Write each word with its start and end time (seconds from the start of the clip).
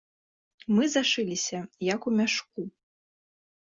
Мы 0.77 0.83
зашыліся, 0.95 1.59
як 1.93 2.01
у 2.11 2.19
мяшку. 2.19 2.61